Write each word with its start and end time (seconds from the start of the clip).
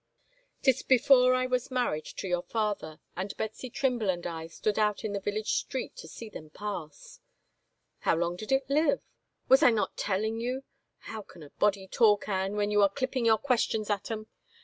'Twas 0.63 0.81
before 0.81 1.35
I 1.35 1.45
was 1.45 1.69
married 1.69 2.05
to 2.05 2.27
your 2.27 2.41
father 2.41 2.99
and 3.15 3.37
Betsy 3.37 3.69
Trimble 3.69 4.09
and 4.09 4.25
I 4.25 4.47
stood 4.47 4.79
out 4.79 5.05
in 5.05 5.13
the 5.13 5.19
village 5.19 5.51
street 5.53 5.95
to 5.97 6.07
see 6.07 6.27
them 6.27 6.49
pass 6.49 7.19
—""How 7.99 8.15
long 8.15 8.35
did 8.35 8.51
it 8.51 8.67
live?"" 8.67 9.03
Was 9.47 9.61
I 9.61 9.69
not 9.69 9.97
telling 9.97 10.39
you? 10.41 10.63
How 11.01 11.21
can 11.21 11.43
a 11.43 11.51
body 11.51 11.87
talk, 11.87 12.27
Anne, 12.27 12.55
when 12.55 12.71
you 12.71 12.81
are 12.81 12.89
clipping 12.89 13.27
your 13.27 13.37
questions 13.37 13.91
at 13.91 14.09
'em 14.09 14.25